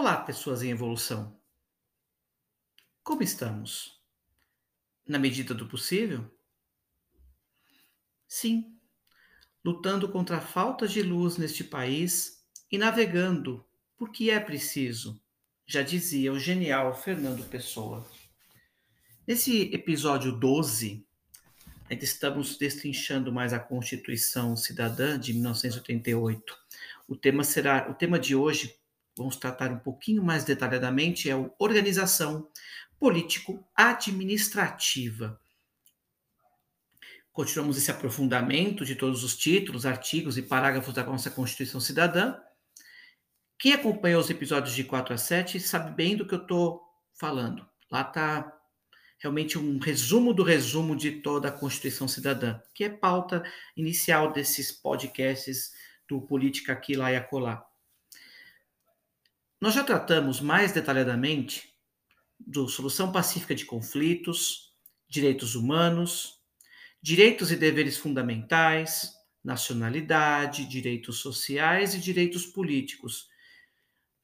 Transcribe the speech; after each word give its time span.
Olá, 0.00 0.16
pessoas 0.16 0.62
em 0.62 0.70
evolução. 0.70 1.38
Como 3.02 3.22
estamos? 3.22 4.00
Na 5.06 5.18
medida 5.18 5.52
do 5.52 5.68
possível? 5.68 6.24
Sim, 8.26 8.78
lutando 9.62 10.08
contra 10.08 10.38
a 10.38 10.40
falta 10.40 10.88
de 10.88 11.02
luz 11.02 11.36
neste 11.36 11.62
país 11.62 12.42
e 12.72 12.78
navegando 12.78 13.62
porque 13.94 14.30
é 14.30 14.40
preciso, 14.40 15.22
já 15.66 15.82
dizia 15.82 16.32
o 16.32 16.38
genial 16.38 16.94
Fernando 16.94 17.46
Pessoa. 17.50 18.10
Nesse 19.26 19.64
episódio 19.64 20.32
12, 20.32 21.06
ainda 21.90 22.04
estamos 22.04 22.56
destrinchando 22.56 23.30
mais 23.30 23.52
a 23.52 23.60
Constituição 23.60 24.56
Cidadã 24.56 25.20
de 25.20 25.34
1988. 25.34 26.56
O 27.06 27.14
tema 27.14 27.44
será, 27.44 27.90
o 27.90 27.94
tema 27.94 28.18
de 28.18 28.34
hoje 28.34 28.79
vamos 29.20 29.36
tratar 29.36 29.70
um 29.70 29.78
pouquinho 29.78 30.24
mais 30.24 30.44
detalhadamente 30.44 31.28
é 31.28 31.34
a 31.34 31.50
organização 31.58 32.48
político-administrativa. 32.98 35.38
Continuamos 37.30 37.76
esse 37.76 37.90
aprofundamento 37.90 38.82
de 38.82 38.94
todos 38.94 39.22
os 39.22 39.36
títulos, 39.36 39.84
artigos 39.84 40.38
e 40.38 40.42
parágrafos 40.42 40.94
da 40.94 41.04
nossa 41.04 41.30
Constituição 41.30 41.80
Cidadã. 41.80 42.34
Quem 43.58 43.74
acompanhou 43.74 44.22
os 44.22 44.30
episódios 44.30 44.74
de 44.74 44.84
4 44.84 45.12
a 45.12 45.18
7 45.18 45.60
sabe 45.60 45.94
bem 45.94 46.16
do 46.16 46.26
que 46.26 46.34
eu 46.34 46.40
estou 46.40 46.80
falando. 47.12 47.68
Lá 47.90 48.00
está 48.00 48.58
realmente 49.18 49.58
um 49.58 49.78
resumo 49.78 50.32
do 50.32 50.42
resumo 50.42 50.96
de 50.96 51.20
toda 51.20 51.48
a 51.48 51.52
Constituição 51.52 52.08
Cidadã, 52.08 52.58
que 52.74 52.84
é 52.84 52.88
pauta 52.88 53.42
inicial 53.76 54.32
desses 54.32 54.72
podcasts 54.72 55.72
do 56.08 56.22
Política 56.22 56.72
Aqui, 56.72 56.96
Lá 56.96 57.12
e 57.12 57.16
Acolá. 57.16 57.69
Nós 59.60 59.74
já 59.74 59.84
tratamos 59.84 60.40
mais 60.40 60.72
detalhadamente 60.72 61.74
do 62.38 62.66
solução 62.66 63.12
pacífica 63.12 63.54
de 63.54 63.66
conflitos, 63.66 64.72
direitos 65.06 65.54
humanos, 65.54 66.40
direitos 67.02 67.52
e 67.52 67.56
deveres 67.56 67.98
fundamentais, 67.98 69.12
nacionalidade, 69.44 70.64
direitos 70.64 71.18
sociais 71.18 71.94
e 71.94 71.98
direitos 71.98 72.46
políticos. 72.46 73.28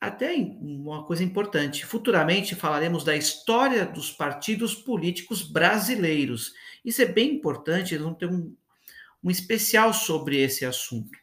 Até 0.00 0.34
uma 0.34 1.04
coisa 1.04 1.24
importante, 1.24 1.84
futuramente 1.84 2.54
falaremos 2.54 3.04
da 3.04 3.16
história 3.16 3.84
dos 3.84 4.10
partidos 4.10 4.74
políticos 4.74 5.42
brasileiros. 5.42 6.54
Isso 6.84 7.02
é 7.02 7.06
bem 7.06 7.34
importante, 7.34 7.96
vão 7.96 8.14
ter 8.14 8.26
um, 8.26 8.54
um 9.22 9.30
especial 9.30 9.92
sobre 9.92 10.38
esse 10.38 10.64
assunto. 10.64 11.18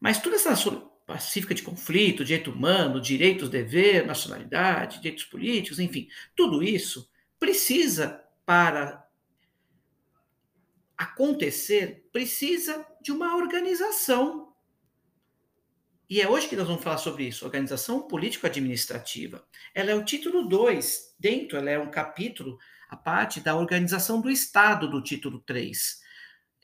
Mas 0.00 0.20
toda 0.20 0.36
essa 0.36 0.52
pacífica 1.08 1.54
de 1.54 1.62
conflito, 1.62 2.22
direito 2.22 2.50
humano, 2.50 3.00
direitos, 3.00 3.48
dever, 3.48 4.04
nacionalidade, 4.04 4.98
direitos 4.98 5.24
políticos, 5.24 5.80
enfim, 5.80 6.06
tudo 6.36 6.62
isso 6.62 7.10
precisa 7.40 8.22
para 8.44 9.08
acontecer, 10.98 12.06
precisa 12.12 12.86
de 13.00 13.10
uma 13.10 13.36
organização. 13.36 14.52
E 16.10 16.20
é 16.20 16.28
hoje 16.28 16.46
que 16.46 16.56
nós 16.56 16.66
vamos 16.66 16.84
falar 16.84 16.98
sobre 16.98 17.24
isso, 17.24 17.46
organização 17.46 18.06
político-administrativa. 18.06 19.42
Ela 19.74 19.92
é 19.92 19.94
o 19.94 20.04
título 20.04 20.46
2, 20.46 21.16
dentro, 21.18 21.56
ela 21.56 21.70
é 21.70 21.78
um 21.78 21.90
capítulo, 21.90 22.58
a 22.86 22.96
parte 22.98 23.40
da 23.40 23.56
organização 23.56 24.20
do 24.20 24.28
Estado 24.28 24.90
do 24.90 25.02
título 25.02 25.40
3. 25.40 26.02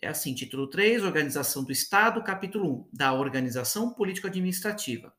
É 0.04 0.08
assim, 0.08 0.34
título 0.34 0.68
3, 0.68 1.02
Organização 1.02 1.64
do 1.64 1.72
Estado, 1.72 2.22
capítulo 2.22 2.70
1, 2.70 2.88
da 2.92 3.14
Organização 3.14 3.94
Político-Administrativa. 3.94 5.16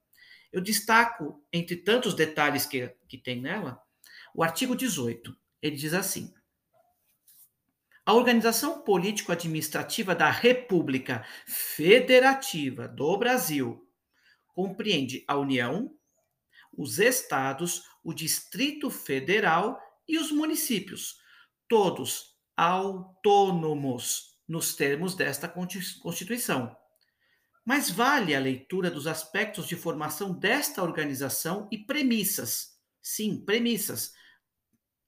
Eu 0.53 0.61
destaco, 0.61 1.43
entre 1.51 1.75
tantos 1.77 2.13
detalhes 2.13 2.67
que, 2.67 2.95
que 3.07 3.17
tem 3.17 3.41
nela, 3.41 3.81
o 4.31 4.43
artigo 4.43 4.75
18. 4.75 5.35
Ele 5.59 5.75
diz 5.75 5.95
assim: 5.95 6.31
A 8.05 8.13
organização 8.13 8.83
político-administrativa 8.83 10.13
da 10.13 10.29
República 10.29 11.25
Federativa 11.47 12.87
do 12.87 13.17
Brasil 13.17 13.89
compreende 14.49 15.25
a 15.27 15.35
União, 15.35 15.91
os 16.71 16.99
estados, 16.99 17.81
o 18.03 18.13
Distrito 18.13 18.91
Federal 18.91 19.81
e 20.07 20.19
os 20.19 20.31
municípios, 20.31 21.19
todos 21.67 22.35
autônomos 22.55 24.34
nos 24.47 24.75
termos 24.75 25.15
desta 25.15 25.47
Constituição. 25.47 26.75
Mas 27.65 27.89
vale 27.89 28.35
a 28.35 28.39
leitura 28.39 28.91
dos 28.91 29.07
aspectos 29.07 29.67
de 29.67 29.75
formação 29.75 30.31
desta 30.31 30.83
organização 30.83 31.67
e 31.71 31.77
premissas. 31.79 32.75
Sim, 33.01 33.43
premissas, 33.43 34.13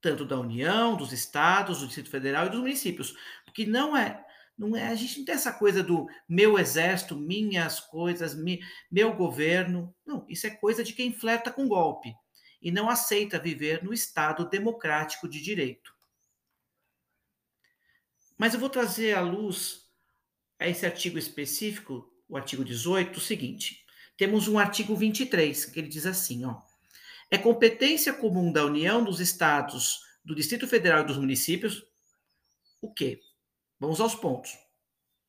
tanto 0.00 0.24
da 0.24 0.38
União, 0.38 0.96
dos 0.96 1.12
estados, 1.12 1.80
do 1.80 1.86
Distrito 1.86 2.10
Federal 2.10 2.46
e 2.46 2.50
dos 2.50 2.60
municípios, 2.60 3.14
porque 3.44 3.64
não 3.64 3.96
é, 3.96 4.24
não 4.56 4.76
é, 4.76 4.88
a 4.88 4.94
gente 4.94 5.18
não 5.18 5.24
tem 5.24 5.34
essa 5.36 5.52
coisa 5.52 5.82
do 5.84 6.08
meu 6.28 6.58
exército, 6.58 7.16
minhas 7.16 7.78
coisas, 7.78 8.34
mi, 8.34 8.60
meu 8.90 9.14
governo. 9.14 9.94
Não, 10.04 10.26
isso 10.28 10.46
é 10.48 10.50
coisa 10.50 10.82
de 10.82 10.92
quem 10.92 11.12
flerta 11.12 11.52
com 11.52 11.68
golpe 11.68 12.12
e 12.60 12.72
não 12.72 12.90
aceita 12.90 13.38
viver 13.38 13.84
no 13.84 13.92
Estado 13.92 14.48
democrático 14.48 15.28
de 15.28 15.40
direito. 15.40 15.94
Mas 18.38 18.54
eu 18.54 18.60
vou 18.60 18.70
trazer 18.70 19.14
à 19.14 19.20
luz 19.20 19.82
a 20.58 20.66
esse 20.66 20.86
artigo 20.86 21.18
específico, 21.18 22.08
o 22.28 22.36
artigo 22.36 22.64
18, 22.64 23.18
o 23.18 23.20
seguinte: 23.20 23.84
temos 24.16 24.48
um 24.48 24.58
artigo 24.58 24.96
23, 24.96 25.66
que 25.66 25.78
ele 25.78 25.88
diz 25.88 26.06
assim, 26.06 26.44
ó. 26.44 26.62
É 27.30 27.36
competência 27.36 28.14
comum 28.14 28.50
da 28.50 28.64
União, 28.64 29.04
dos 29.04 29.20
Estados, 29.20 30.00
do 30.24 30.34
Distrito 30.34 30.66
Federal 30.66 31.02
e 31.02 31.06
dos 31.06 31.18
municípios 31.18 31.88
o 32.80 32.92
quê? 32.92 33.20
Vamos 33.78 34.00
aos 34.00 34.14
pontos. 34.14 34.56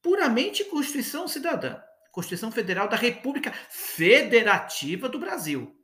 Puramente 0.01 0.63
Constituição 0.65 1.27
Cidadã, 1.27 1.81
Constituição 2.11 2.51
Federal 2.51 2.87
da 2.87 2.95
República 2.95 3.51
Federativa 3.69 5.09
do 5.09 5.19
Brasil. 5.19 5.75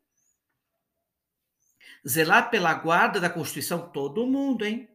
Zelar 2.07 2.50
pela 2.50 2.74
guarda 2.74 3.19
da 3.19 3.30
Constituição, 3.30 3.89
todo 3.89 4.27
mundo, 4.27 4.63
hein? 4.63 4.88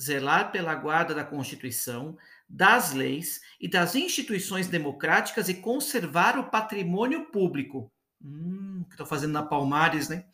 Zelar 0.00 0.50
pela 0.50 0.74
guarda 0.74 1.14
da 1.14 1.24
Constituição, 1.24 2.16
das 2.48 2.92
leis 2.92 3.40
e 3.60 3.68
das 3.68 3.94
instituições 3.94 4.68
democráticas 4.68 5.48
e 5.48 5.54
conservar 5.54 6.38
o 6.38 6.50
patrimônio 6.50 7.30
público. 7.30 7.90
Hum, 8.22 8.84
que 8.84 8.92
estou 8.92 9.06
fazendo 9.06 9.32
na 9.32 9.42
Palmares, 9.42 10.08
né? 10.08 10.26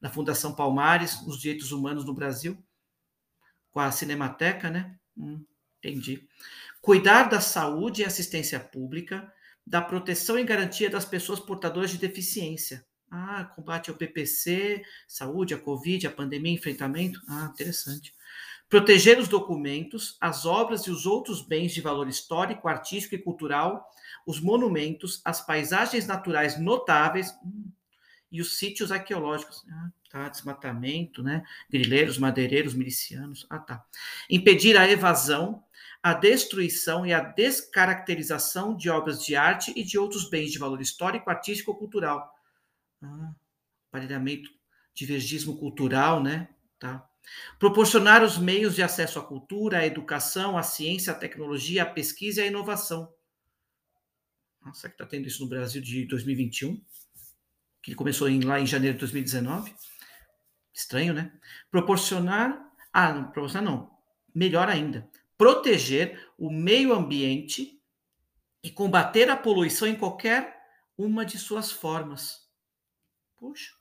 Na 0.00 0.10
Fundação 0.10 0.54
Palmares, 0.54 1.20
os 1.22 1.40
direitos 1.40 1.72
humanos 1.72 2.04
no 2.04 2.14
Brasil, 2.14 2.62
com 3.70 3.80
a 3.80 3.90
Cinemateca, 3.90 4.70
né? 4.70 4.96
Hum, 5.16 5.44
entendi. 5.78 6.26
Cuidar 6.80 7.24
da 7.24 7.40
saúde 7.40 8.02
e 8.02 8.04
assistência 8.04 8.60
pública, 8.60 9.32
da 9.66 9.82
proteção 9.82 10.38
e 10.38 10.44
garantia 10.44 10.88
das 10.88 11.04
pessoas 11.04 11.40
portadoras 11.40 11.90
de 11.90 11.98
deficiência. 11.98 12.86
Ah, 13.10 13.44
combate 13.44 13.90
ao 13.90 13.96
PPC, 13.96 14.82
saúde, 15.06 15.54
a 15.54 15.58
Covid, 15.58 16.06
a 16.06 16.10
pandemia, 16.10 16.52
enfrentamento. 16.52 17.20
Ah, 17.28 17.50
interessante 17.52 18.14
proteger 18.68 19.18
os 19.18 19.28
documentos, 19.28 20.16
as 20.20 20.44
obras 20.44 20.82
e 20.82 20.90
os 20.90 21.06
outros 21.06 21.40
bens 21.40 21.72
de 21.72 21.80
valor 21.80 22.08
histórico, 22.08 22.68
artístico 22.68 23.14
e 23.14 23.22
cultural, 23.22 23.88
os 24.26 24.40
monumentos, 24.40 25.20
as 25.24 25.44
paisagens 25.44 26.06
naturais 26.06 26.60
notáveis. 26.60 27.32
Hum, 27.44 27.70
e 28.30 28.40
os 28.40 28.58
sítios 28.58 28.90
arqueológicos. 28.92 29.64
Ah, 29.70 29.90
tá, 30.10 30.28
desmatamento, 30.28 31.22
né? 31.22 31.44
Grileiros, 31.70 32.18
madeireiros, 32.18 32.74
milicianos. 32.74 33.46
Ah, 33.48 33.58
tá. 33.58 33.84
Impedir 34.28 34.76
a 34.76 34.88
evasão, 34.88 35.64
a 36.02 36.12
destruição 36.12 37.06
e 37.06 37.12
a 37.12 37.20
descaracterização 37.20 38.76
de 38.76 38.90
obras 38.90 39.24
de 39.24 39.34
arte 39.34 39.72
e 39.76 39.82
de 39.82 39.98
outros 39.98 40.28
bens 40.28 40.52
de 40.52 40.58
valor 40.58 40.80
histórico, 40.80 41.30
artístico 41.30 41.70
ou 41.70 41.78
cultural. 41.78 42.34
Ah, 43.02 43.32
aparelhamento, 43.88 44.50
divergismo 44.94 45.56
cultural, 45.56 46.22
né? 46.22 46.48
Tá. 46.78 47.08
Proporcionar 47.58 48.22
os 48.22 48.38
meios 48.38 48.74
de 48.74 48.82
acesso 48.82 49.18
à 49.18 49.22
cultura, 49.22 49.78
à 49.78 49.86
educação, 49.86 50.56
à 50.56 50.62
ciência, 50.62 51.12
à 51.12 51.16
tecnologia, 51.16 51.82
à 51.82 51.86
pesquisa 51.86 52.40
e 52.40 52.44
à 52.44 52.46
inovação. 52.46 53.12
Nossa, 54.64 54.88
que 54.88 54.94
está 54.94 55.06
tendo 55.06 55.26
isso 55.26 55.42
no 55.42 55.48
Brasil 55.48 55.80
de 55.80 56.06
2021? 56.06 56.82
Que 57.82 57.94
começou 57.94 58.28
em, 58.28 58.40
lá 58.40 58.60
em 58.60 58.66
janeiro 58.66 58.94
de 58.94 59.00
2019. 59.00 59.74
Estranho, 60.72 61.14
né? 61.14 61.32
Proporcionar. 61.70 62.72
Ah, 62.92 63.12
não, 63.12 63.24
proporcionar 63.30 63.70
não. 63.70 63.90
Melhor 64.34 64.68
ainda. 64.68 65.08
Proteger 65.38 66.28
o 66.36 66.50
meio 66.50 66.92
ambiente 66.92 67.80
e 68.62 68.70
combater 68.70 69.30
a 69.30 69.36
poluição 69.36 69.86
em 69.86 69.94
qualquer 69.94 70.56
uma 70.98 71.24
de 71.24 71.38
suas 71.38 71.70
formas. 71.70 72.48
Puxa. 73.36 73.72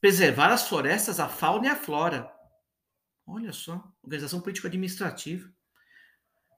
Preservar 0.00 0.52
as 0.52 0.68
florestas, 0.68 1.18
a 1.18 1.28
fauna 1.28 1.66
e 1.66 1.70
a 1.70 1.76
flora 1.76 2.35
Olha 3.26 3.52
só, 3.52 3.92
organização 4.02 4.40
político-administrativa. 4.40 5.50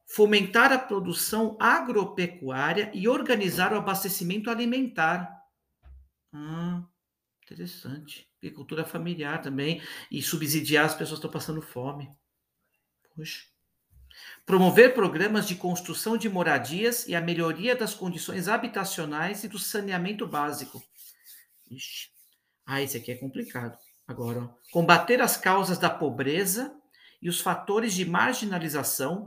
Fomentar 0.07 0.71
a 0.73 0.79
produção 0.79 1.57
agropecuária 1.59 2.91
e 2.95 3.09
organizar 3.09 3.73
o 3.73 3.77
abastecimento 3.77 4.51
alimentar. 4.51 5.35
Ah, 6.33 6.85
interessante. 7.43 8.31
Agricultura 8.39 8.85
familiar 8.85 9.41
também. 9.41 9.83
E 10.11 10.23
subsidiar 10.23 10.85
as 10.85 10.95
pessoas 10.95 11.21
que 11.21 11.27
estão 11.27 11.31
passando 11.31 11.63
fome. 11.63 12.11
Promover 14.45 14.95
programas 14.95 15.47
de 15.47 15.55
construção 15.55 16.17
de 16.17 16.29
moradias 16.29 17.07
e 17.07 17.15
a 17.15 17.21
melhoria 17.21 17.77
das 17.77 17.95
condições 17.95 18.49
habitacionais 18.49 19.45
e 19.45 19.49
do 19.49 19.59
saneamento 19.59 20.27
básico. 20.27 20.83
Ixi. 21.71 22.11
Ah, 22.67 22.83
esse 22.83 22.97
aqui 22.97 23.13
é 23.13 23.17
complicado. 23.17 23.79
Agora, 24.09 24.49
combater 24.73 25.21
as 25.21 25.37
causas 25.37 25.77
da 25.77 25.91
pobreza 25.91 26.75
e 27.21 27.29
os 27.29 27.43
fatores 27.43 27.93
de 27.93 28.07
marginalização, 28.07 29.27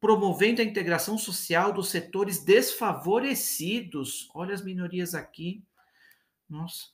promovendo 0.00 0.62
a 0.62 0.64
integração 0.64 1.18
social 1.18 1.70
dos 1.70 1.90
setores 1.90 2.42
desfavorecidos. 2.42 4.30
Olha 4.34 4.54
as 4.54 4.64
minorias 4.64 5.14
aqui. 5.14 5.62
Nossa. 6.48 6.86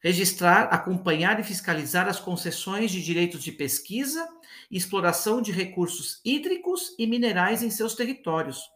Registrar, 0.00 0.72
acompanhar 0.72 1.40
e 1.40 1.42
fiscalizar 1.42 2.06
as 2.06 2.20
concessões 2.20 2.92
de 2.92 3.02
direitos 3.02 3.42
de 3.42 3.50
pesquisa 3.50 4.28
e 4.70 4.76
exploração 4.76 5.42
de 5.42 5.50
recursos 5.50 6.20
hídricos 6.24 6.94
e 6.96 7.08
minerais 7.08 7.60
em 7.60 7.70
seus 7.70 7.96
territórios 7.96 8.70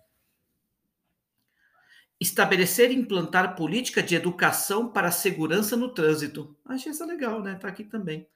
estabelecer 2.20 2.90
e 2.90 2.94
implantar 2.94 3.54
política 3.54 4.02
de 4.02 4.14
educação 4.14 4.90
para 4.90 5.08
a 5.08 5.12
segurança 5.12 5.76
no 5.76 5.92
trânsito. 5.92 6.56
Achei 6.64 6.92
isso 6.92 7.04
legal, 7.04 7.42
né? 7.42 7.54
Está 7.54 7.68
aqui 7.68 7.84
também. 7.84 8.28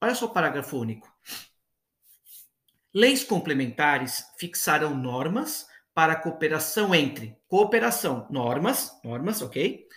Olha 0.00 0.14
só 0.14 0.26
o 0.26 0.30
parágrafo 0.30 0.76
único. 0.76 1.10
Leis 2.92 3.24
complementares 3.24 4.24
fixarão 4.38 4.94
normas 4.94 5.66
para 5.94 6.12
a 6.12 6.16
cooperação 6.16 6.94
entre 6.94 7.36
cooperação, 7.48 8.26
normas, 8.30 8.92
normas, 9.02 9.40
ok? 9.40 9.88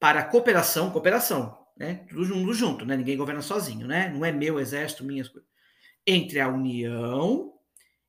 Para 0.00 0.24
cooperação, 0.24 0.90
cooperação, 0.90 1.66
né? 1.76 2.06
Tudo 2.08 2.34
mundo 2.34 2.54
junto, 2.54 2.86
né? 2.86 2.96
Ninguém 2.96 3.16
governa 3.16 3.42
sozinho, 3.42 3.86
né? 3.86 4.08
Não 4.08 4.24
é 4.24 4.32
meu 4.32 4.58
exército, 4.58 5.04
minhas 5.04 5.28
coisas. 5.28 5.48
Entre 6.06 6.40
a 6.40 6.48
União 6.48 7.52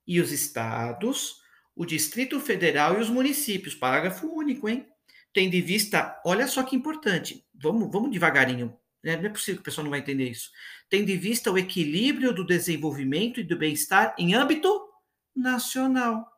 e 0.07 0.21
os 0.21 0.31
estados 0.31 1.38
o 1.79 1.85
Distrito 1.85 2.41
Federal 2.41 2.97
e 2.97 3.01
os 3.01 3.09
municípios. 3.09 3.73
Parágrafo 3.73 4.27
único, 4.27 4.67
hein? 4.67 4.85
Tendo 5.33 5.53
em 5.53 5.61
vista, 5.61 6.21
olha 6.25 6.45
só 6.45 6.61
que 6.61 6.75
importante, 6.75 7.47
vamos, 7.53 7.89
vamos 7.89 8.11
devagarinho, 8.11 8.77
né? 9.01 9.15
não 9.15 9.27
é 9.27 9.29
possível 9.29 9.55
que 9.55 9.61
o 9.61 9.63
pessoal 9.63 9.83
não 9.85 9.91
vai 9.91 10.01
entender 10.01 10.29
isso. 10.29 10.51
Tendo 10.89 11.09
em 11.09 11.17
vista 11.17 11.49
o 11.49 11.57
equilíbrio 11.57 12.33
do 12.33 12.45
desenvolvimento 12.45 13.39
e 13.39 13.45
do 13.45 13.57
bem-estar 13.57 14.13
em 14.19 14.33
âmbito 14.33 14.89
nacional. 15.33 16.29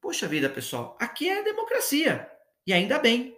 Poxa 0.00 0.26
vida, 0.26 0.48
pessoal, 0.48 0.96
aqui 0.98 1.28
é 1.28 1.42
democracia, 1.42 2.26
e 2.66 2.72
ainda 2.72 2.98
bem. 2.98 3.36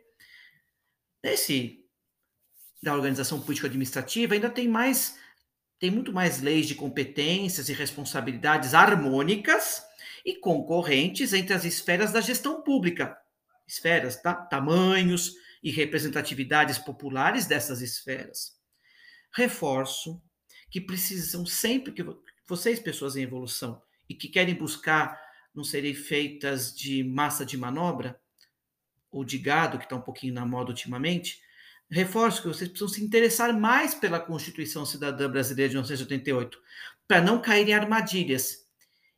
Nesse 1.25 1.85
da 2.81 2.95
organização 2.95 3.41
política 3.41 3.67
administrativa 3.67 4.35
ainda 4.35 4.49
tem 4.49 4.69
mais 4.69 5.19
tem 5.81 5.91
muito 5.91 6.13
mais 6.13 6.41
leis 6.41 6.67
de 6.67 6.77
competências 6.77 7.69
e 7.69 7.73
responsabilidades 7.73 8.73
harmônicas 8.73 9.88
e 10.29 10.37
concorrentes 10.37 11.33
entre 11.33 11.55
as 11.55 11.65
esferas 11.65 12.13
da 12.13 12.21
gestão 12.21 12.61
pública. 12.61 13.17
Esferas, 13.67 14.21
tá? 14.21 14.35
Tamanhos 14.35 15.33
e 15.63 15.71
representatividades 15.71 16.77
populares 16.77 17.47
dessas 17.47 17.81
esferas. 17.81 18.55
Reforço 19.33 20.21
que 20.71 20.83
precisam 20.83 21.47
sempre 21.47 21.93
que 21.93 22.05
vocês, 22.47 22.79
pessoas 22.79 23.17
em 23.17 23.23
evolução, 23.23 23.81
e 24.07 24.15
que 24.15 24.29
querem 24.29 24.55
buscar 24.55 25.19
não 25.55 25.65
serem 25.65 25.95
feitas 25.95 26.77
de 26.77 27.03
massa 27.03 27.43
de 27.43 27.57
manobra, 27.57 28.21
ou 29.11 29.25
de 29.25 29.39
gado, 29.39 29.79
que 29.79 29.85
está 29.85 29.97
um 29.97 30.03
pouquinho 30.03 30.35
na 30.35 30.45
moda 30.45 30.69
ultimamente, 30.69 31.41
reforço 31.91 32.43
que 32.43 32.49
vocês 32.49 32.69
precisam 32.69 32.95
se 32.95 33.03
interessar 33.03 33.59
mais 33.59 33.95
pela 33.95 34.21
Constituição 34.21 34.85
Cidadã 34.85 35.31
Brasileira 35.31 35.71
de 35.71 35.77
1988, 35.77 36.61
para 37.07 37.23
não 37.23 37.41
cair 37.41 37.67
em 37.67 37.73
armadilhas. 37.73 38.69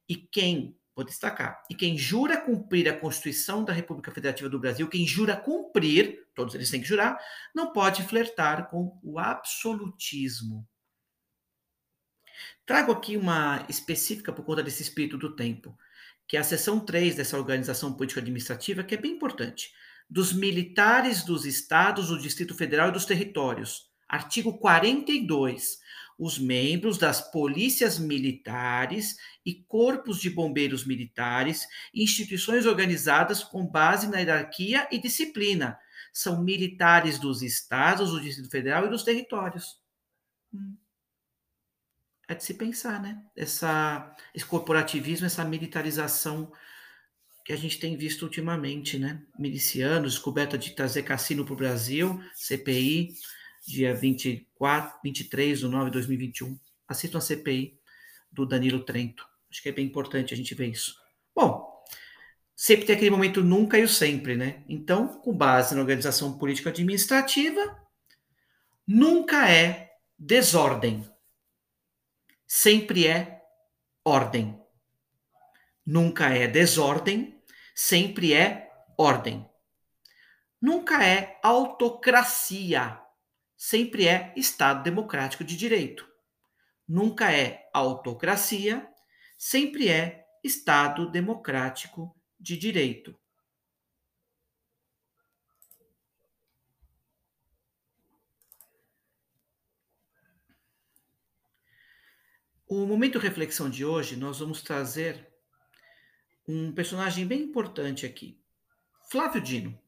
E 0.08 0.14
quem 0.14 0.80
Vou 0.94 1.04
destacar. 1.04 1.62
E 1.70 1.75
quem 1.75 1.96
jura 1.96 2.37
cumprir 2.37 2.88
a 2.88 2.96
Constituição 2.96 3.64
da 3.64 3.72
República 3.72 4.12
Federativa 4.12 4.48
do 4.48 4.58
Brasil, 4.58 4.88
quem 4.88 5.06
jura 5.06 5.37
cumprir, 5.37 6.26
todos 6.34 6.54
eles 6.54 6.70
têm 6.70 6.81
que 6.81 6.88
jurar, 6.88 7.19
não 7.54 7.72
pode 7.72 8.02
flertar 8.02 8.69
com 8.69 8.98
o 9.02 9.19
absolutismo. 9.19 10.66
Trago 12.66 12.92
aqui 12.92 13.16
uma 13.16 13.64
específica 13.69 14.32
por 14.32 14.44
conta 14.44 14.62
desse 14.62 14.82
espírito 14.82 15.19
do 15.19 15.34
tempo, 15.34 15.76
que 16.26 16.37
é 16.37 16.40
a 16.40 16.44
seção 16.44 16.78
3 16.78 17.16
dessa 17.16 17.36
organização 17.36 17.93
política 17.93 18.20
administrativa, 18.20 18.84
que 18.84 18.94
é 18.94 18.98
bem 18.98 19.12
importante. 19.12 19.72
Dos 20.08 20.32
militares 20.32 21.25
dos 21.25 21.44
estados, 21.44 22.08
do 22.08 22.20
Distrito 22.20 22.54
Federal 22.54 22.88
e 22.88 22.93
dos 22.93 23.05
territórios. 23.05 23.91
Artigo 24.08 24.58
42 24.58 25.80
os 26.20 26.39
membros 26.39 26.98
das 26.98 27.31
polícias 27.31 27.98
militares 27.98 29.17
e 29.44 29.55
corpos 29.55 30.20
de 30.20 30.29
bombeiros 30.29 30.84
militares, 30.84 31.67
instituições 31.94 32.67
organizadas 32.67 33.43
com 33.43 33.67
base 33.67 34.06
na 34.06 34.19
hierarquia 34.19 34.86
e 34.93 34.98
disciplina. 34.98 35.79
São 36.12 36.44
militares 36.44 37.19
dos 37.19 37.41
estados, 37.41 38.10
do 38.10 38.20
Distrito 38.20 38.50
Federal 38.50 38.84
e 38.84 38.91
dos 38.91 39.03
territórios. 39.03 39.81
Hum. 40.53 40.77
É 42.29 42.34
de 42.34 42.44
se 42.44 42.53
pensar, 42.53 43.00
né? 43.00 43.24
Essa, 43.34 44.15
esse 44.34 44.44
corporativismo, 44.44 45.27
essa 45.27 45.44
militarização 45.44 46.53
que 47.46 47.53
a 47.55 47.56
gente 47.56 47.81
tem 47.81 47.96
visto 47.96 48.22
ultimamente, 48.22 48.98
né? 48.98 49.22
Milicianos, 49.39 50.12
descoberta 50.12 50.58
de 50.58 50.72
trazer 50.72 51.03
cassino 51.03 51.46
para 51.46 51.55
o 51.55 51.56
Brasil, 51.56 52.22
CPI, 52.34 53.15
dia 53.67 53.94
24, 53.94 55.00
23 55.02 55.58
de 55.58 55.69
9 55.69 55.86
de 55.86 55.93
2021. 55.93 56.58
Assistam 56.88 57.19
a 57.19 57.20
CPI 57.20 57.79
do 58.31 58.46
Danilo 58.46 58.84
Trento. 58.84 59.26
Acho 59.50 59.62
que 59.62 59.69
é 59.69 59.72
bem 59.72 59.86
importante 59.86 60.32
a 60.32 60.36
gente 60.36 60.55
ver 60.55 60.69
isso. 60.69 60.94
Bom, 61.34 61.84
sempre 62.55 62.86
tem 62.86 62.96
aquele 62.96 63.10
momento 63.10 63.43
nunca 63.43 63.79
e 63.79 63.82
o 63.82 63.88
sempre, 63.88 64.36
né? 64.36 64.64
Então, 64.69 65.08
com 65.20 65.32
base 65.32 65.74
na 65.74 65.81
organização 65.81 66.38
política 66.38 66.70
administrativa, 66.70 67.81
nunca 68.86 69.50
é 69.50 69.90
desordem. 70.19 71.08
Sempre 72.46 73.06
é 73.06 73.43
ordem. 74.05 74.58
Nunca 75.84 76.29
é 76.29 76.46
desordem, 76.46 77.43
sempre 77.74 78.32
é 78.32 78.70
ordem. 78.96 79.48
Nunca 80.60 81.05
é 81.05 81.38
autocracia 81.43 83.00
sempre 83.62 84.08
é 84.08 84.32
Estado 84.38 84.82
democrático 84.82 85.44
de 85.44 85.55
direito. 85.55 86.08
Nunca 86.88 87.31
é 87.31 87.69
autocracia, 87.74 88.90
sempre 89.36 89.86
é 89.90 90.24
Estado 90.43 91.10
democrático 91.10 92.19
de 92.38 92.56
direito. 92.56 93.14
O 102.67 102.86
momento 102.86 103.19
reflexão 103.19 103.69
de 103.69 103.84
hoje, 103.84 104.17
nós 104.17 104.38
vamos 104.38 104.62
trazer 104.62 105.31
um 106.48 106.72
personagem 106.72 107.26
bem 107.26 107.43
importante 107.43 108.06
aqui, 108.06 108.43
Flávio 109.10 109.43
Dino. 109.43 109.79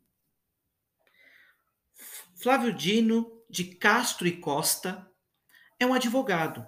Flávio 2.35 2.75
Dino 2.75 3.42
de 3.53 3.65
Castro 3.65 4.27
e 4.27 4.33
Costa 4.33 5.07
é 5.79 5.85
um 5.85 5.93
advogado, 5.93 6.67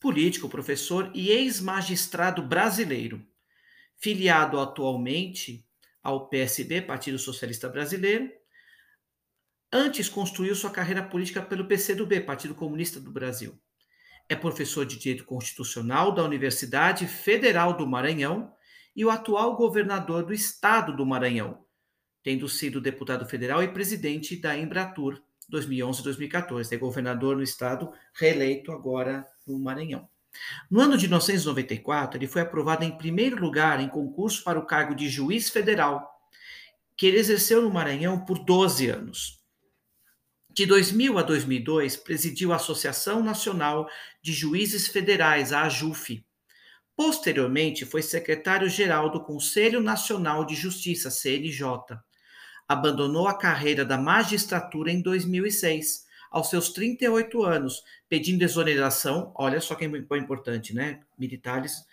político, 0.00 0.48
professor 0.48 1.08
e 1.14 1.30
ex-magistrado 1.30 2.42
brasileiro, 2.42 3.24
filiado 3.96 4.58
atualmente 4.58 5.64
ao 6.02 6.28
PSB, 6.28 6.82
Partido 6.82 7.20
Socialista 7.20 7.68
Brasileiro. 7.68 8.28
Antes 9.72 10.08
construiu 10.08 10.56
sua 10.56 10.72
carreira 10.72 11.04
política 11.04 11.40
pelo 11.40 11.68
PCdoB, 11.68 12.22
Partido 12.22 12.54
Comunista 12.56 12.98
do 12.98 13.12
Brasil. 13.12 13.56
É 14.28 14.34
professor 14.34 14.84
de 14.84 14.98
Direito 14.98 15.24
Constitucional 15.24 16.12
da 16.12 16.24
Universidade 16.24 17.06
Federal 17.06 17.76
do 17.76 17.86
Maranhão 17.86 18.52
e 18.96 19.04
o 19.04 19.10
atual 19.10 19.56
governador 19.56 20.24
do 20.24 20.34
estado 20.34 20.96
do 20.96 21.06
Maranhão, 21.06 21.64
tendo 22.24 22.48
sido 22.48 22.80
deputado 22.80 23.24
federal 23.24 23.62
e 23.62 23.68
presidente 23.68 24.34
da 24.34 24.58
Embratur 24.58 25.23
2011-2014. 25.50 26.72
É 26.72 26.76
governador 26.76 27.36
no 27.36 27.42
estado, 27.42 27.92
reeleito 28.14 28.72
agora 28.72 29.26
no 29.46 29.58
Maranhão. 29.58 30.08
No 30.70 30.80
ano 30.80 30.96
de 30.96 31.06
1994, 31.06 32.18
ele 32.18 32.26
foi 32.26 32.42
aprovado 32.42 32.84
em 32.84 32.96
primeiro 32.96 33.40
lugar 33.40 33.80
em 33.80 33.88
concurso 33.88 34.42
para 34.42 34.58
o 34.58 34.66
cargo 34.66 34.94
de 34.94 35.08
juiz 35.08 35.48
federal, 35.48 36.10
que 36.96 37.06
ele 37.06 37.18
exerceu 37.18 37.62
no 37.62 37.70
Maranhão 37.70 38.24
por 38.24 38.38
12 38.38 38.88
anos. 38.88 39.44
De 40.50 40.66
2000 40.66 41.18
a 41.18 41.22
2002, 41.22 41.96
presidiu 41.96 42.52
a 42.52 42.56
Associação 42.56 43.22
Nacional 43.22 43.88
de 44.22 44.32
Juízes 44.32 44.86
Federais, 44.86 45.52
a 45.52 45.62
AJUF. 45.62 46.24
Posteriormente, 46.96 47.84
foi 47.84 48.02
secretário-geral 48.02 49.10
do 49.10 49.24
Conselho 49.24 49.80
Nacional 49.80 50.44
de 50.44 50.54
Justiça, 50.54 51.10
CNJ. 51.10 51.98
Abandonou 52.66 53.28
a 53.28 53.36
carreira 53.36 53.84
da 53.84 53.98
magistratura 53.98 54.90
em 54.90 55.02
2006, 55.02 56.06
aos 56.30 56.50
seus 56.50 56.70
38 56.72 57.42
anos, 57.44 57.82
pedindo 58.08 58.42
exoneração. 58.42 59.32
Olha 59.34 59.60
só 59.60 59.74
que 59.74 59.84
é 59.84 60.18
importante, 60.18 60.74
né? 60.74 61.00
Militares, 61.18 61.84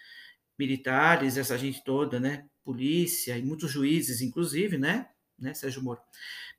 militares, 0.58 1.38
essa 1.38 1.58
gente 1.58 1.84
toda, 1.84 2.20
né? 2.20 2.46
Polícia 2.64 3.38
e 3.38 3.42
muitos 3.42 3.72
juízes, 3.72 4.22
inclusive, 4.22 4.78
né? 4.78 5.08
né, 5.42 5.54
Sérgio 5.54 5.82
Moro? 5.82 6.00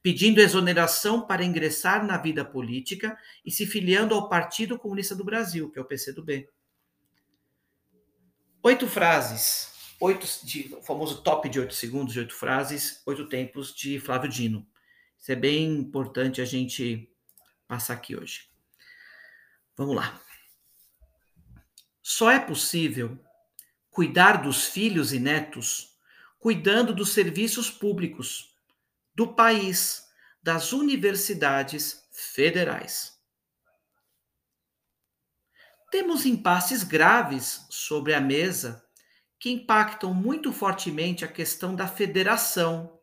Pedindo 0.03 0.41
exoneração 0.41 1.25
para 1.25 1.45
ingressar 1.45 2.05
na 2.05 2.19
vida 2.19 2.45
política 2.45 3.17
e 3.47 3.51
se 3.51 3.65
filiando 3.65 4.15
ao 4.15 4.29
Partido 4.29 4.77
Comunista 4.77 5.15
do 5.15 5.25
Brasil, 5.25 5.71
que 5.71 5.79
é 5.79 5.83
o 5.83 5.85
PCdoB. 5.85 6.49
Oito 8.65 8.87
frases, 8.89 9.72
oito 10.03 10.27
de, 10.45 10.75
o 10.75 10.83
famoso 10.83 11.23
top 11.23 11.49
de 11.49 11.61
oito 11.61 11.75
segundos, 11.75 12.13
de 12.13 12.19
oito 12.19 12.35
frases, 12.35 13.01
oito 13.07 13.29
tempos 13.29 13.73
de 13.73 14.01
Flávio 14.01 14.29
Dino. 14.29 14.67
Isso 15.17 15.31
é 15.31 15.37
bem 15.37 15.77
importante 15.77 16.41
a 16.41 16.45
gente 16.45 17.09
passar 17.69 17.95
aqui 17.95 18.17
hoje. 18.17 18.51
Vamos 19.77 19.95
lá. 19.95 20.21
Só 22.03 22.33
é 22.33 22.41
possível 22.41 23.17
cuidar 23.91 24.43
dos 24.43 24.67
filhos 24.67 25.13
e 25.13 25.21
netos 25.21 25.97
cuidando 26.37 26.93
dos 26.93 27.13
serviços 27.13 27.71
públicos 27.71 28.57
do 29.15 29.33
país, 29.33 30.09
das 30.43 30.73
universidades 30.73 32.05
federais. 32.11 33.21
Temos 35.93 36.27
impasses 36.27 36.83
graves 36.83 37.65
sobre 37.71 38.15
a 38.15 38.21
mesa 38.21 38.85
que 39.43 39.51
impactam 39.51 40.15
muito 40.15 40.53
fortemente 40.53 41.25
a 41.25 41.29
questão 41.29 41.75
da 41.75 41.89
federação 41.89 42.97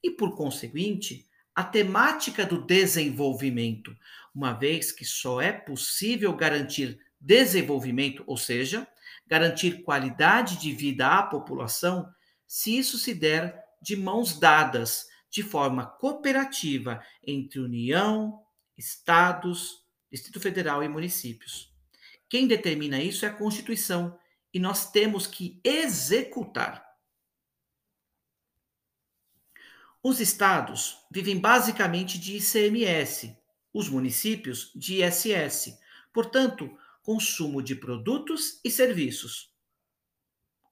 e, 0.00 0.12
por 0.12 0.36
conseguinte, 0.36 1.28
a 1.52 1.64
temática 1.64 2.46
do 2.46 2.64
desenvolvimento, 2.64 3.92
uma 4.32 4.52
vez 4.52 4.92
que 4.92 5.04
só 5.04 5.40
é 5.40 5.50
possível 5.50 6.36
garantir 6.36 7.00
desenvolvimento, 7.20 8.22
ou 8.28 8.36
seja, 8.36 8.86
garantir 9.26 9.82
qualidade 9.82 10.56
de 10.56 10.72
vida 10.72 11.18
à 11.18 11.20
população, 11.20 12.08
se 12.46 12.78
isso 12.78 12.96
se 12.96 13.12
der 13.12 13.60
de 13.82 13.96
mãos 13.96 14.38
dadas 14.38 15.08
de 15.28 15.42
forma 15.42 15.84
cooperativa 15.84 17.02
entre 17.26 17.58
União, 17.58 18.40
Estados, 18.78 19.84
Distrito 20.08 20.38
Federal 20.38 20.80
e 20.84 20.88
municípios. 20.88 21.74
Quem 22.28 22.46
determina 22.46 23.02
isso 23.02 23.24
é 23.24 23.28
a 23.28 23.34
Constituição 23.34 24.16
e 24.52 24.58
nós 24.58 24.90
temos 24.90 25.26
que 25.26 25.60
executar. 25.64 26.86
Os 30.02 30.20
estados 30.20 30.98
vivem 31.10 31.38
basicamente 31.38 32.18
de 32.18 32.36
ICMS, 32.36 33.36
os 33.72 33.88
municípios 33.88 34.72
de 34.74 35.02
ISS, 35.02 35.78
portanto, 36.12 36.76
consumo 37.02 37.62
de 37.62 37.76
produtos 37.76 38.60
e 38.64 38.70
serviços. 38.70 39.52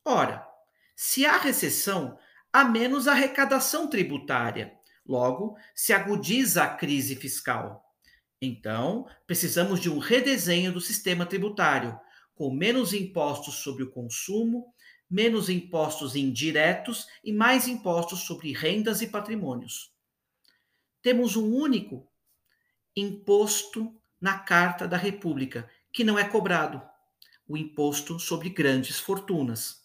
Ora, 0.04 0.46
se 0.96 1.24
há 1.24 1.38
recessão, 1.38 2.18
há 2.52 2.64
menos 2.64 3.06
arrecadação 3.06 3.88
tributária. 3.88 4.76
Logo, 5.06 5.56
se 5.74 5.92
agudiza 5.92 6.64
a 6.64 6.74
crise 6.74 7.16
fiscal. 7.16 7.84
Então, 8.40 9.06
precisamos 9.26 9.80
de 9.80 9.90
um 9.90 9.98
redesenho 9.98 10.72
do 10.72 10.80
sistema 10.80 11.26
tributário, 11.26 11.98
com 12.40 12.50
menos 12.50 12.94
impostos 12.94 13.56
sobre 13.56 13.82
o 13.82 13.90
consumo, 13.90 14.72
menos 15.10 15.50
impostos 15.50 16.16
indiretos 16.16 17.06
e 17.22 17.34
mais 17.34 17.68
impostos 17.68 18.20
sobre 18.20 18.54
rendas 18.54 19.02
e 19.02 19.08
patrimônios. 19.08 19.92
Temos 21.02 21.36
um 21.36 21.54
único 21.54 22.10
imposto 22.96 23.94
na 24.18 24.38
Carta 24.38 24.88
da 24.88 24.96
República, 24.96 25.68
que 25.92 26.02
não 26.02 26.18
é 26.18 26.26
cobrado: 26.26 26.80
o 27.46 27.58
imposto 27.58 28.18
sobre 28.18 28.48
grandes 28.48 28.98
fortunas. 28.98 29.82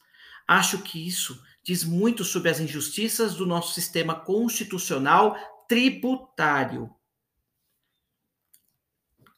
Acho 0.48 0.82
que 0.82 1.06
isso 1.06 1.44
diz 1.62 1.84
muito 1.84 2.24
sobre 2.24 2.50
as 2.50 2.62
injustiças 2.62 3.36
do 3.36 3.46
nosso 3.46 3.74
sistema 3.74 4.18
constitucional 4.18 5.36
tributário. 5.68 6.90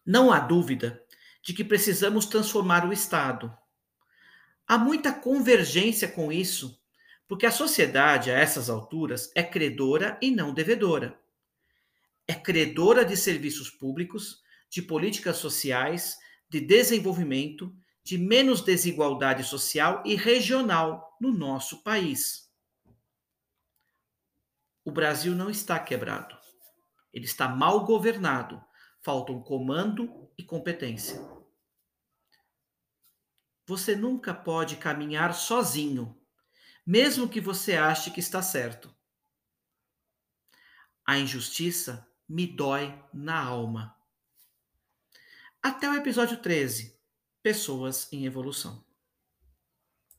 Não 0.06 0.32
há 0.32 0.40
dúvida 0.40 1.04
de 1.48 1.54
que 1.54 1.63
precisamos 1.63 2.25
transformar 2.25 2.86
o 2.86 2.92
Estado. 2.92 3.58
Há 4.68 4.77
muita 4.77 5.13
convergência 5.13 6.06
com 6.06 6.30
isso, 6.30 6.77
porque 7.25 7.46
a 7.46 7.51
sociedade, 7.51 8.30
a 8.30 8.38
essas 8.38 8.70
alturas, 8.70 9.32
é 9.34 9.42
credora 9.42 10.20
e 10.22 10.30
não 10.30 10.54
devedora. 10.54 11.18
É 12.27 12.34
credora 12.34 13.06
de 13.06 13.16
serviços 13.16 13.70
públicos, 13.70 14.42
de 14.70 14.82
políticas 14.82 15.38
sociais, 15.38 16.18
de 16.50 16.60
desenvolvimento, 16.60 17.74
de 18.04 18.18
menos 18.18 18.60
desigualdade 18.60 19.46
social 19.46 20.04
e 20.06 20.16
regional 20.16 21.16
no 21.22 21.32
nosso 21.32 21.82
país. 21.82 22.51
O 24.84 24.92
Brasil 24.92 25.34
não 25.34 25.50
está 25.50 25.80
quebrado. 25.80 26.38
Ele 27.13 27.24
está 27.24 27.48
mal 27.48 27.86
governado. 27.86 28.62
Faltam 29.01 29.42
comando 29.42 30.30
e 30.38 30.44
competência. 30.44 31.37
Você 33.68 33.98
nunca 33.98 34.34
pode 34.34 34.78
caminhar 34.78 35.36
sozinho, 35.36 36.18
mesmo 36.86 37.28
que 37.28 37.42
você 37.42 37.76
ache 37.76 38.12
que 38.12 38.22
está 38.22 38.42
certo. 38.42 38.96
A 41.06 41.20
injustiça 41.20 42.10
me 42.30 42.48
dói 42.48 42.98
na 43.14 43.38
alma. 43.38 43.94
Até 45.62 45.90
o 45.90 45.96
episódio 45.96 46.38
13 46.38 46.98
Pessoas 47.44 48.08
em 48.14 48.26
Evolução. 48.26 48.87